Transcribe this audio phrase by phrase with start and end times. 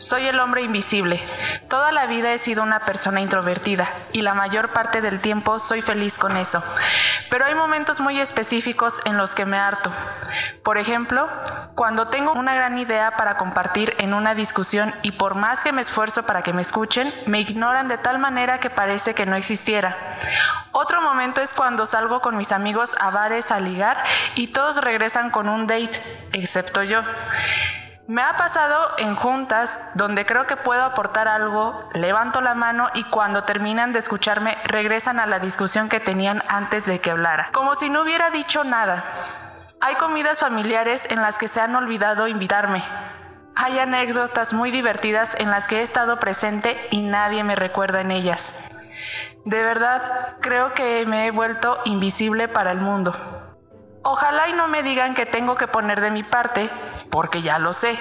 [0.00, 1.20] Soy el hombre invisible.
[1.68, 5.82] Toda la vida he sido una persona introvertida y la mayor parte del tiempo soy
[5.82, 6.62] feliz con eso.
[7.28, 9.92] Pero hay momentos muy específicos en los que me harto.
[10.62, 11.28] Por ejemplo,
[11.74, 15.82] cuando tengo una gran idea para compartir en una discusión y por más que me
[15.82, 19.98] esfuerzo para que me escuchen, me ignoran de tal manera que parece que no existiera.
[20.72, 24.02] Otro momento es cuando salgo con mis amigos a bares a ligar
[24.34, 26.00] y todos regresan con un date,
[26.32, 27.02] excepto yo.
[28.10, 33.04] Me ha pasado en juntas donde creo que puedo aportar algo, levanto la mano y
[33.04, 37.76] cuando terminan de escucharme regresan a la discusión que tenían antes de que hablara, como
[37.76, 39.04] si no hubiera dicho nada.
[39.80, 42.82] Hay comidas familiares en las que se han olvidado invitarme.
[43.54, 48.10] Hay anécdotas muy divertidas en las que he estado presente y nadie me recuerda en
[48.10, 48.72] ellas.
[49.44, 53.14] De verdad, creo que me he vuelto invisible para el mundo.
[54.02, 56.70] Ojalá y no me digan que tengo que poner de mi parte,
[57.10, 57.98] porque ya lo sé.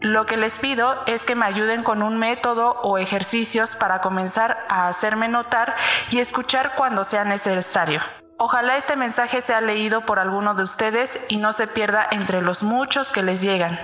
[0.00, 4.58] Lo que les pido es que me ayuden con un método o ejercicios para comenzar
[4.68, 5.74] a hacerme notar
[6.10, 8.00] y escuchar cuando sea necesario.
[8.38, 12.62] Ojalá este mensaje sea leído por alguno de ustedes y no se pierda entre los
[12.62, 13.78] muchos que les llegan.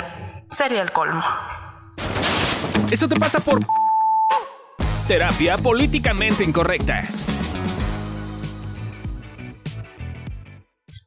[0.51, 1.25] Sería el colmo.
[2.91, 3.61] Eso te pasa por
[5.09, 7.05] terapia políticamente incorrecta.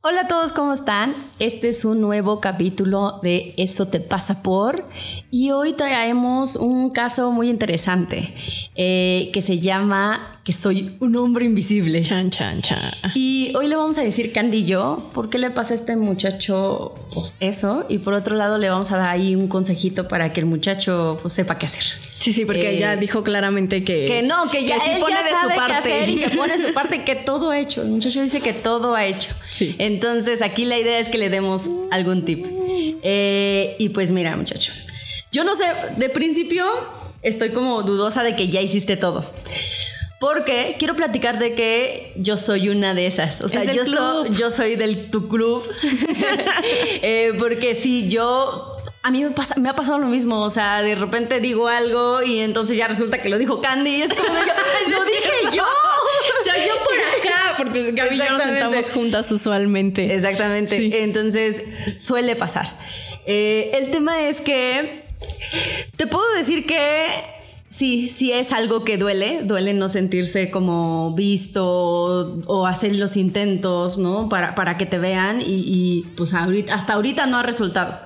[0.07, 1.15] Hola a todos, ¿cómo están?
[1.39, 4.85] Este es un nuevo capítulo de Eso te pasa por
[5.31, 8.35] y hoy traemos un caso muy interesante
[8.75, 12.03] eh, que se llama que soy un hombre invisible.
[12.03, 12.91] Chan, chan, chan.
[13.15, 15.95] Y hoy le vamos a decir Candy y yo por qué le pasa a este
[15.95, 20.31] muchacho pues, eso y por otro lado le vamos a dar ahí un consejito para
[20.31, 21.81] que el muchacho pues, sepa qué hacer.
[22.19, 24.05] Sí, sí, porque ella Eh, dijo claramente que...
[24.05, 25.73] Que no, que ya sí él pone ya de sabe su qué parte.
[25.77, 27.81] hacer y que pone su parte, que todo ha hecho.
[27.81, 29.31] El muchacho dice que todo ha hecho.
[29.49, 29.75] Sí.
[29.79, 32.45] Entonces aquí la idea es que le demos algún tip.
[33.01, 34.73] Eh, y pues mira, muchacho.
[35.31, 35.65] Yo no sé,
[35.97, 36.65] de principio
[37.23, 39.25] estoy como dudosa de que ya hiciste todo.
[40.19, 43.41] Porque quiero platicar de que yo soy una de esas.
[43.41, 45.63] O sea, Es yo, soy- yo soy del tu club.
[47.01, 48.71] Eh, porque sí, yo.
[49.03, 50.39] A mí me, pasa, me ha pasado lo mismo.
[50.41, 53.97] O sea, de repente digo algo y entonces ya resulta que lo dijo Candy.
[53.97, 55.63] Y es como, de, "Ay, lo dije yo.
[56.41, 60.13] O sea, yo por acá, porque Gaby y yo nos sentamos juntas usualmente.
[60.13, 60.77] Exactamente.
[60.77, 60.89] Sí.
[60.93, 61.63] Entonces,
[61.99, 62.71] suele pasar.
[63.25, 65.05] Eh, el tema es que
[65.97, 67.07] te puedo decir que
[67.75, 69.41] sí, sí es algo que duele.
[69.43, 74.29] Duele no sentirse como visto o, hacer los intentos, ¿no?
[74.29, 77.99] Para, para que te vean y, y, pues ahorita, hasta ahorita no ha resultado.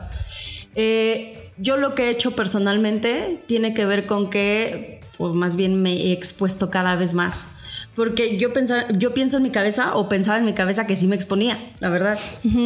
[0.76, 5.82] Eh, yo lo que he hecho personalmente tiene que ver con que, pues más bien
[5.82, 7.50] me he expuesto cada vez más.
[7.96, 11.08] Porque yo, pensaba, yo pienso en mi cabeza o pensaba en mi cabeza que sí
[11.08, 12.18] me exponía, la verdad.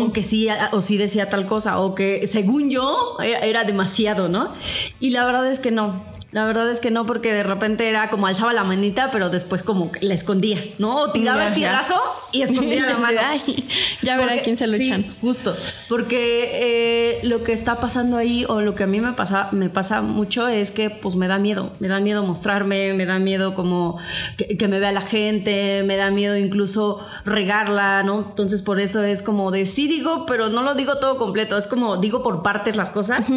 [0.02, 4.30] O que sí, o sí decía tal cosa, o que según yo era, era demasiado,
[4.30, 4.54] ¿no?
[5.00, 6.06] Y la verdad es que no.
[6.34, 9.62] La verdad es que no, porque de repente era como alzaba la manita, pero después
[9.64, 10.98] como que la escondía, ¿no?
[10.98, 11.56] O tiraba Ya, el ya.
[11.56, 12.02] piedrazo
[12.32, 13.22] y escondía la mano.
[13.24, 13.68] Ay,
[14.02, 15.12] ya verá quién se lo sí.
[15.22, 15.56] Justo,
[15.90, 19.70] porque eh, lo que está pasando ahí o lo que a mí me pasa, me
[19.70, 23.54] pasa mucho es que pues me da miedo, me da miedo mostrarme, me da miedo
[23.54, 24.00] como
[24.38, 28.26] que, que me vea la gente, me da miedo incluso regarla, ¿no?
[28.30, 31.68] Entonces por eso es como de sí digo, pero no lo digo todo completo, es
[31.68, 33.28] como digo por partes las cosas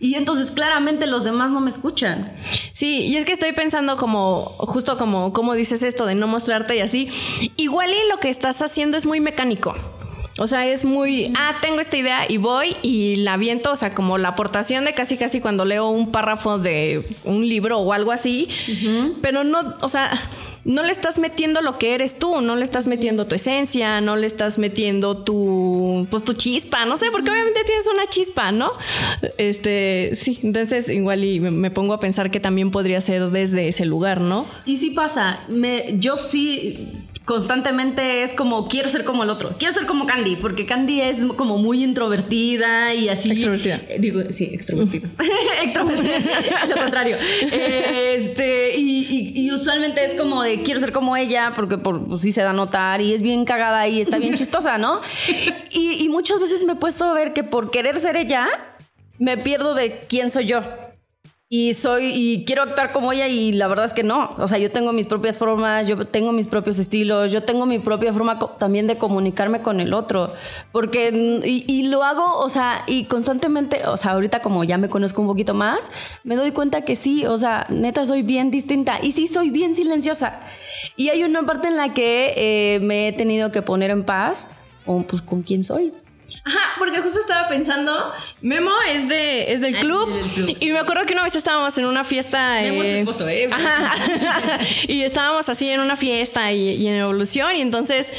[0.00, 2.25] y entonces claramente los demás no me escuchan.
[2.72, 6.76] Sí, y es que estoy pensando como, justo como, como dices esto de no mostrarte
[6.76, 7.08] y así.
[7.56, 9.74] Igual y lo que estás haciendo es muy mecánico.
[10.38, 13.94] O sea, es muy, ah, tengo esta idea y voy y la viento, o sea,
[13.94, 18.12] como la aportación de casi casi cuando leo un párrafo de un libro o algo
[18.12, 18.48] así,
[19.22, 20.10] pero no, o sea,
[20.64, 24.16] no le estás metiendo lo que eres tú, no le estás metiendo tu esencia, no
[24.16, 28.72] le estás metiendo tu, pues tu chispa, no sé, porque obviamente tienes una chispa, ¿no?
[29.38, 33.68] Este, sí, entonces igual y me, me pongo a pensar que también podría ser desde
[33.68, 34.44] ese lugar, ¿no?
[34.66, 39.74] Y sí pasa, me, yo sí constantemente es como quiero ser como el otro, quiero
[39.74, 43.30] ser como Candy, porque Candy es como muy introvertida y así.
[43.32, 43.80] Extrovertida.
[43.88, 45.08] Eh, Digo, sí, extrovertida.
[45.62, 46.66] extrovertida.
[46.68, 47.16] Lo contrario.
[47.52, 52.06] Eh, Este, y, y- y usualmente es como de quiero ser como ella, porque por,
[52.06, 55.00] pues, sí se da a notar y es bien cagada y está bien chistosa, ¿no?
[55.72, 58.46] Y, y muchas veces me he puesto a ver que por querer ser ella,
[59.18, 60.62] me pierdo de quién soy yo.
[61.48, 64.34] Y soy, y quiero actuar como ella y la verdad es que no.
[64.38, 67.78] O sea, yo tengo mis propias formas, yo tengo mis propios estilos, yo tengo mi
[67.78, 70.32] propia forma también de comunicarme con el otro.
[70.72, 74.88] Porque, y, y lo hago, o sea, y constantemente, o sea, ahorita como ya me
[74.88, 75.92] conozco un poquito más,
[76.24, 79.76] me doy cuenta que sí, o sea, neta soy bien distinta y sí soy bien
[79.76, 80.40] silenciosa.
[80.96, 84.56] Y hay una parte en la que eh, me he tenido que poner en paz,
[84.84, 85.92] o pues con quién soy.
[86.44, 90.70] Ajá, porque justo estaba pensando, Memo es de es del Ah, club, del club, y
[90.70, 93.48] me acuerdo que una vez estábamos en una fiesta Memo es eh, esposo, ¿eh?
[93.50, 93.94] Ajá.
[94.88, 98.12] y estábamos así en una fiesta y, y en evolución y entonces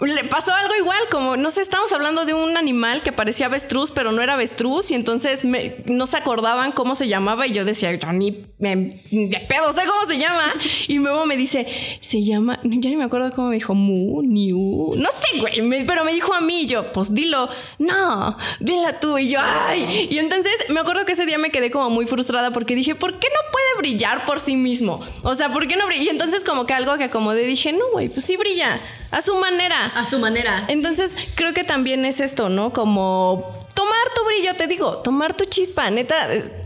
[0.00, 3.90] le pasó algo igual, como no sé, estábamos hablando de un animal que parecía avestruz,
[3.90, 7.64] pero no era avestruz y entonces me- no se acordaban cómo se llamaba y yo
[7.64, 10.52] decía, yo ni me- de pedo sé cómo se llama
[10.88, 11.66] y Memo me dice,
[12.00, 15.84] se llama, ya ni me acuerdo cómo me dijo, Mu, Niu, no sé, güey, me-
[15.84, 17.43] pero me dijo a mí yo, pues dilo,
[17.78, 21.70] no, dila tú y yo, ay, y entonces me acuerdo que ese día me quedé
[21.70, 25.00] como muy frustrada porque dije, ¿por qué no puede brillar por sí mismo?
[25.22, 26.04] O sea, ¿por qué no brilla?
[26.04, 28.80] Y entonces como que algo que acomodé dije, no, güey, pues sí brilla,
[29.10, 29.86] a su manera.
[29.94, 30.64] A su manera.
[30.68, 32.72] Entonces, creo que también es esto, ¿no?
[32.72, 36.32] Como tomar tu brillo, te digo, tomar tu chispa, neta.
[36.34, 36.60] eh,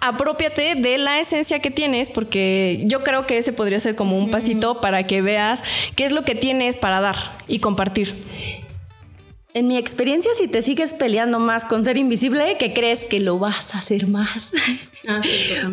[0.00, 4.30] Apropiate de la esencia que tienes, porque yo creo que ese podría ser como un
[4.30, 5.64] pasito para que veas
[5.96, 7.16] qué es lo que tienes para dar
[7.48, 8.14] y compartir.
[9.56, 13.38] En mi experiencia, si te sigues peleando más con ser invisible, que crees que lo
[13.38, 14.52] vas a hacer más.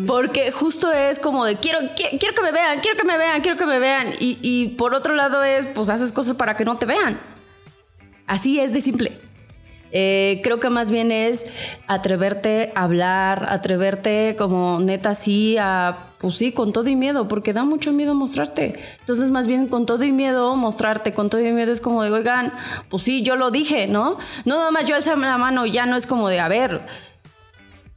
[0.06, 3.40] Porque justo es como de quiero, qui- quiero que me vean, quiero que me vean,
[3.40, 4.14] quiero que me vean.
[4.20, 7.20] Y, y por otro lado es, pues haces cosas para que no te vean.
[8.28, 9.18] Así es de simple.
[9.90, 11.46] Eh, creo que más bien es
[11.88, 17.52] atreverte a hablar, atreverte como neta sí a, pues sí, con todo y miedo, porque
[17.52, 18.78] da mucho miedo mostrarte.
[19.00, 22.10] Entonces más bien con todo y miedo mostrarte, con todo y miedo es como de,
[22.10, 22.52] oigan,
[22.88, 24.18] pues sí, yo lo dije, ¿no?
[24.44, 26.86] No nada más yo alzar la mano, ya no es como de, a ver,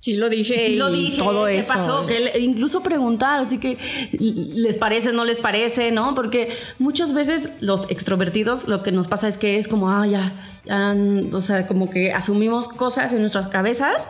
[0.06, 0.68] Sí lo dije.
[0.68, 1.74] Sí lo dije, Todo ¿qué eso.
[1.74, 2.06] pasó?
[2.06, 3.80] Que incluso preguntar, así que
[4.12, 6.14] les parece, no les parece, ¿no?
[6.14, 10.32] Porque muchas veces los extrovertidos lo que nos pasa es que es como, ah, ya,
[10.64, 10.96] ya,
[11.32, 14.08] o sea, como que asumimos cosas en nuestras cabezas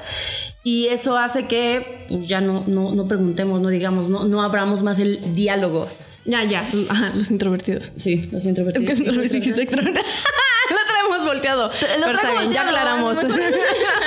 [0.65, 4.83] y eso hace que pues, ya no, no, no preguntemos, no digamos, no, no abramos
[4.83, 5.87] más el diálogo.
[6.25, 6.67] Ya, ya.
[6.89, 7.93] Ajá, los introvertidos.
[7.95, 8.99] Sí, los Es introvertidos.
[8.99, 10.03] que no lo dijiste extrovertido.
[10.71, 11.71] lo traemos volteado.
[11.79, 13.17] Pero está bien, ya volteado, aclaramos.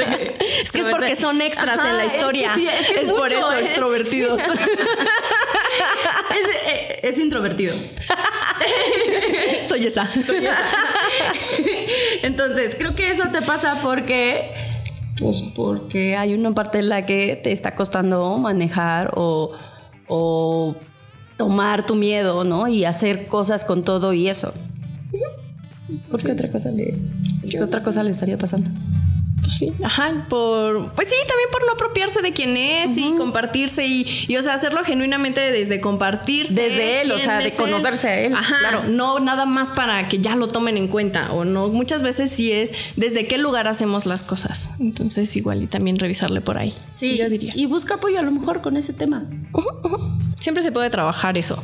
[0.00, 2.54] Es que es porque son extras Ajá, en la es que historia.
[2.54, 3.60] sí, es que es por mucho, eso, ¿eh?
[3.60, 4.40] extrovertidos.
[6.30, 7.74] Es, eh, es introvertido.
[9.64, 10.08] Soy esa.
[12.22, 14.50] Entonces, creo que eso te pasa porque.
[15.20, 19.52] Pues porque hay una parte en la que te está costando manejar o,
[20.06, 20.76] o
[21.36, 22.68] tomar tu miedo, ¿no?
[22.68, 24.52] Y hacer cosas con todo y eso.
[26.10, 26.94] ¿Por qué otra cosa le,
[27.50, 28.70] qué otra cosa le estaría pasando?
[29.48, 34.06] Sí, ajá, por, pues sí, también por no apropiarse de quién es y compartirse y,
[34.28, 36.54] y, o sea, hacerlo genuinamente desde compartirse.
[36.54, 38.84] Desde él, o sea, de conocerse a él, Ajá, claro.
[38.88, 41.68] no nada más para que ya lo tomen en cuenta o no.
[41.68, 44.70] Muchas veces sí es desde qué lugar hacemos las cosas.
[44.80, 46.74] Entonces, igual y también revisarle por ahí.
[46.92, 47.52] Sí, yo diría.
[47.54, 49.24] Y busca apoyo a lo mejor con ese tema.
[50.40, 51.62] Siempre se puede trabajar eso.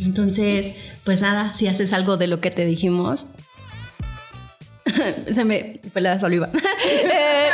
[0.00, 0.74] Entonces,
[1.04, 3.34] pues nada, si haces algo de lo que te dijimos.
[5.30, 6.50] Se me fue la saliva.
[6.86, 7.50] Eh,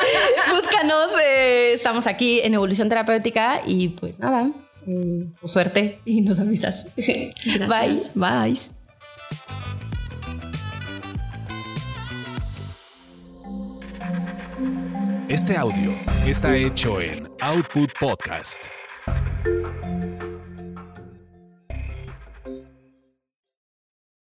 [0.54, 4.50] búscanos, eh, estamos aquí en Evolución Terapéutica y pues nada,
[4.86, 6.88] eh, suerte y nos avisas.
[6.96, 7.28] Bye.
[7.58, 8.14] Gracias.
[8.14, 8.56] Bye.
[15.28, 15.92] Este audio
[16.26, 18.66] está hecho en Output Podcast.